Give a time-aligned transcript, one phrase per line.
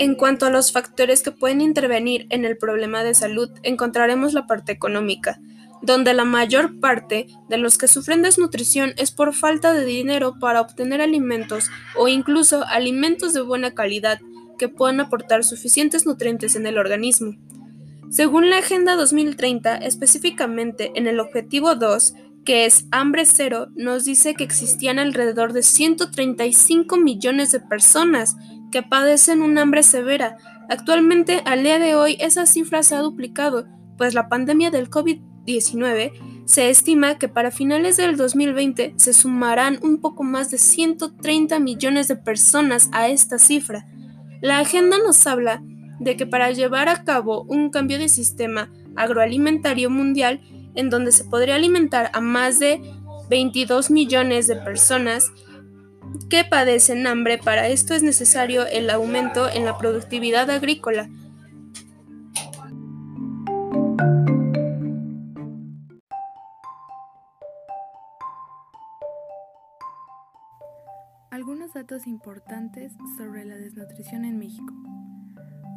[0.00, 4.46] En cuanto a los factores que pueden intervenir en el problema de salud, encontraremos la
[4.46, 5.40] parte económica,
[5.82, 10.60] donde la mayor parte de los que sufren desnutrición es por falta de dinero para
[10.60, 14.20] obtener alimentos o incluso alimentos de buena calidad
[14.56, 17.36] que puedan aportar suficientes nutrientes en el organismo.
[18.08, 22.14] Según la Agenda 2030, específicamente en el objetivo 2,
[22.48, 28.38] que es hambre cero, nos dice que existían alrededor de 135 millones de personas
[28.72, 30.38] que padecen un hambre severa.
[30.70, 33.66] Actualmente, al día de hoy, esa cifra se ha duplicado,
[33.98, 40.00] pues la pandemia del COVID-19 se estima que para finales del 2020 se sumarán un
[40.00, 43.86] poco más de 130 millones de personas a esta cifra.
[44.40, 45.62] La agenda nos habla
[46.00, 50.40] de que para llevar a cabo un cambio de sistema agroalimentario mundial,
[50.74, 52.80] en donde se podría alimentar a más de
[53.28, 55.32] 22 millones de personas,
[56.30, 57.38] que padecen hambre.
[57.38, 61.08] Para esto es necesario el aumento en la productividad agrícola.
[71.30, 74.87] Algunos datos importantes sobre la desnutrición en México.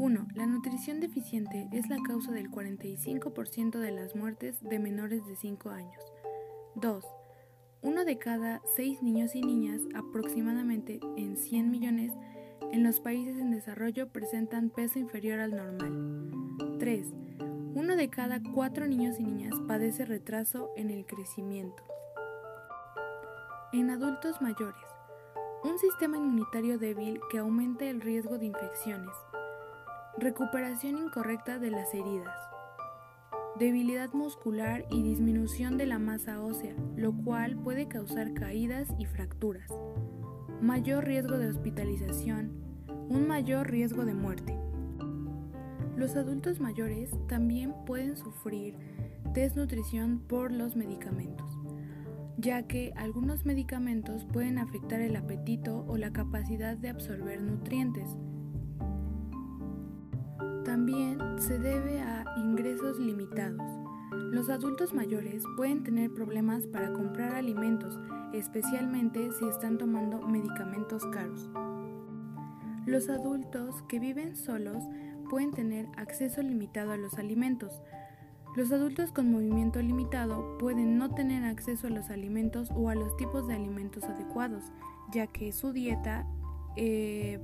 [0.00, 0.28] 1.
[0.34, 5.68] La nutrición deficiente es la causa del 45% de las muertes de menores de 5
[5.68, 6.02] años.
[6.76, 7.04] 2.
[7.82, 12.14] Uno de cada seis niños y niñas, aproximadamente en 100 millones,
[12.72, 16.78] en los países en desarrollo presentan peso inferior al normal.
[16.78, 17.12] 3.
[17.74, 21.82] Uno de cada cuatro niños y niñas padece retraso en el crecimiento.
[23.74, 24.80] En adultos mayores,
[25.62, 29.14] un sistema inmunitario débil que aumenta el riesgo de infecciones.
[30.18, 32.50] Recuperación incorrecta de las heridas
[33.60, 39.70] debilidad muscular y disminución de la masa ósea, lo cual puede causar caídas y fracturas,
[40.62, 42.52] mayor riesgo de hospitalización,
[43.10, 44.56] un mayor riesgo de muerte.
[45.94, 48.78] Los adultos mayores también pueden sufrir
[49.34, 51.50] desnutrición por los medicamentos,
[52.38, 58.16] ya que algunos medicamentos pueden afectar el apetito o la capacidad de absorber nutrientes.
[60.90, 63.62] También se debe a ingresos limitados.
[64.10, 67.96] Los adultos mayores pueden tener problemas para comprar alimentos,
[68.32, 71.48] especialmente si están tomando medicamentos caros.
[72.86, 74.82] Los adultos que viven solos
[75.28, 77.80] pueden tener acceso limitado a los alimentos.
[78.56, 83.16] Los adultos con movimiento limitado pueden no tener acceso a los alimentos o a los
[83.16, 84.64] tipos de alimentos adecuados,
[85.12, 86.26] ya que su dieta
[86.74, 87.38] eh,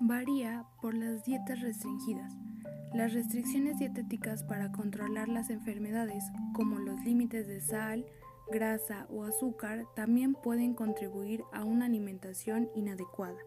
[0.00, 2.32] varía por las dietas restringidas.
[2.94, 8.06] Las restricciones dietéticas para controlar las enfermedades, como los límites de sal,
[8.50, 13.38] grasa o azúcar, también pueden contribuir a una alimentación inadecuada.